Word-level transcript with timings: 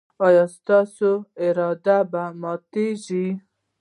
ایا 0.25 0.43
ستاسو 0.55 1.09
اراده 1.45 1.97
به 2.11 2.23
ماتیږي؟ 2.41 3.27